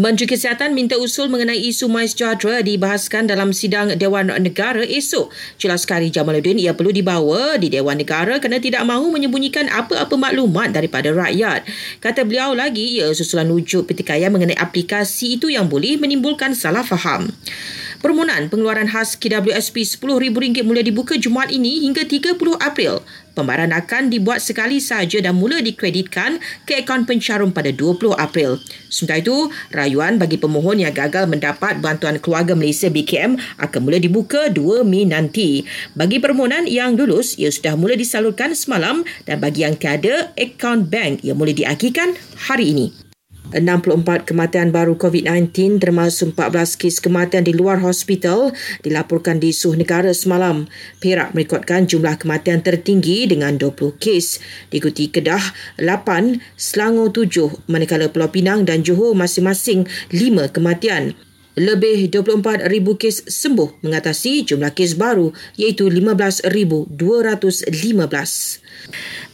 [0.00, 5.28] Menteri Kesihatan minta usul mengenai isu mais jadra dibahaskan dalam sidang Dewan Negara esok.
[5.60, 10.72] Jelas Kari Jamaluddin ia perlu dibawa di Dewan Negara kerana tidak mahu menyembunyikan apa-apa maklumat
[10.72, 11.68] daripada rakyat.
[12.00, 17.28] Kata beliau lagi, ia susulan wujud pertikaian mengenai aplikasi itu yang boleh menimbulkan salah faham.
[18.00, 23.04] Permohonan pengeluaran khas KWSP RM10,000 mula dibuka Jumaat ini hingga 30 April.
[23.40, 26.36] Pembayaran akan dibuat sekali sahaja dan mula dikreditkan
[26.68, 28.60] ke akaun pencarum pada 20 April.
[28.92, 34.52] Sementara itu, rayuan bagi pemohon yang gagal mendapat bantuan keluarga Malaysia BKM akan mula dibuka
[34.52, 35.64] 2 Mei nanti.
[35.96, 41.24] Bagi permohonan yang lulus, ia sudah mula disalurkan semalam dan bagi yang tiada, akaun bank
[41.24, 42.12] ia mula diakikan
[42.44, 42.99] hari ini.
[43.50, 48.54] 64 kematian baru COVID-19 termasuk 14 kes kematian di luar hospital
[48.86, 50.70] dilaporkan di seluruh negara semalam.
[51.02, 54.38] Perak merekodkan jumlah kematian tertinggi dengan 20 kes.
[54.70, 55.42] Diikuti Kedah
[55.82, 61.29] 8, Selangor 7, manakala Pulau Pinang dan Johor masing-masing 5 kematian.
[61.58, 62.62] Lebih 24,000
[62.94, 66.94] kes sembuh mengatasi jumlah kes baru iaitu 15,215.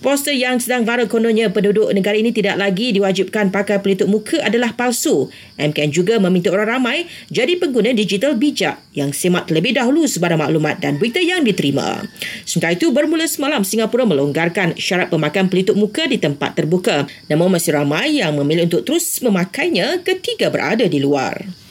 [0.00, 4.72] Poster yang sedang viral kononnya penduduk negara ini tidak lagi diwajibkan pakai pelitup muka adalah
[4.72, 5.28] palsu.
[5.60, 10.80] MKN juga meminta orang ramai jadi pengguna digital bijak yang semak terlebih dahulu sebarang maklumat
[10.80, 12.00] dan berita yang diterima.
[12.48, 17.04] Sementara itu, bermula semalam Singapura melonggarkan syarat pemakaian pelitup muka di tempat terbuka.
[17.28, 21.65] Namun masih ramai yang memilih untuk terus memakainya ketika berada di luar.